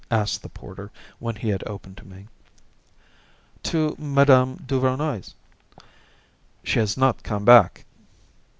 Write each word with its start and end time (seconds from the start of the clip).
asked 0.09 0.41
the 0.41 0.49
porter, 0.49 0.89
when 1.19 1.35
he 1.35 1.49
had 1.49 1.63
opened 1.67 1.95
to 1.95 2.03
me. 2.03 2.25
"To 3.61 3.95
Mme. 3.99 4.55
Duvernoy's." 4.65 5.35
"She 6.63 6.79
has 6.79 6.97
not 6.97 7.21
come 7.21 7.45
back." 7.45 7.85